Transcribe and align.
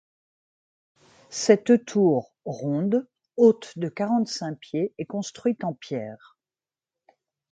Cette 1.29 1.85
tour 1.85 2.33
ronde, 2.43 3.07
haute 3.37 3.77
de 3.77 3.87
quarante-cinq 3.87 4.55
pieds, 4.57 4.95
est 4.97 5.05
construite 5.05 5.63
en 5.63 5.75
pierre. 5.75 6.39